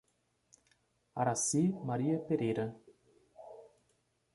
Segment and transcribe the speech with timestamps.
[1.19, 2.65] Aracy Maria Pereira